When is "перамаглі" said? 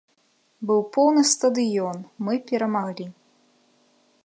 2.51-3.07